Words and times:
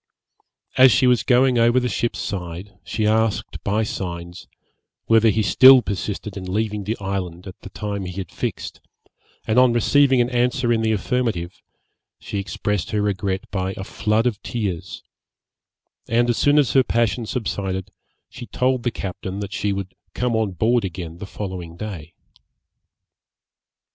As 0.79 0.91
she 0.91 1.05
was 1.05 1.21
going 1.21 1.59
over 1.59 1.79
the 1.79 1.87
ship's 1.87 2.17
side, 2.17 2.71
she 2.83 3.05
asked, 3.05 3.63
by 3.63 3.83
signs, 3.83 4.47
whether 5.05 5.29
he 5.29 5.43
still 5.43 5.83
persisted 5.83 6.35
in 6.35 6.51
leaving 6.51 6.85
the 6.85 6.97
island 6.99 7.45
at 7.45 7.61
the 7.61 7.69
time 7.69 8.05
he 8.05 8.13
had 8.17 8.31
fixed, 8.31 8.81
and 9.45 9.59
on 9.59 9.73
receiving 9.73 10.19
an 10.19 10.31
answer 10.31 10.73
in 10.73 10.81
the 10.81 10.91
affirmative, 10.91 11.61
she 12.17 12.39
expressed 12.39 12.89
her 12.89 13.01
regret 13.03 13.43
by 13.51 13.75
a 13.77 13.83
flood 13.83 14.25
of 14.25 14.41
tears; 14.41 15.03
and 16.07 16.31
as 16.31 16.37
soon 16.39 16.57
as 16.57 16.73
her 16.73 16.81
passion 16.81 17.27
subsided, 17.27 17.91
she 18.27 18.47
told 18.47 18.81
the 18.81 18.89
captain 18.89 19.39
that 19.39 19.53
she 19.53 19.71
would 19.71 19.93
come 20.15 20.35
on 20.35 20.53
board 20.53 20.83
again 20.83 21.19
the 21.19 21.27
following 21.27 21.77
day. 21.77 22.15